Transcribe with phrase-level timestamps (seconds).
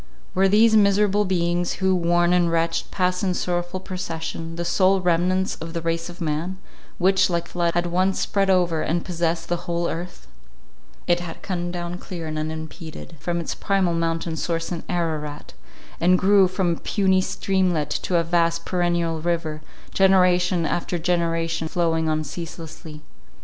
[0.33, 5.57] Were these miserable beings, who, worn and wretched, passed in sorrowful procession, the sole remnants
[5.57, 6.57] of the race of man,
[6.97, 10.25] which, like a flood, had once spread over and possessed the whole earth?
[11.05, 15.53] It had come down clear and unimpeded from its primal mountain source in Ararat,
[15.99, 19.61] and grew from a puny streamlet to a vast perennial river,
[19.93, 23.03] generation after generation flowing on ceaselessly.